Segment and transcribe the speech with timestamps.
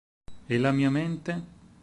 [0.53, 1.33] E la mia mente?